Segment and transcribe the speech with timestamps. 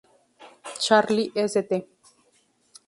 [0.83, 1.85] Charlie St.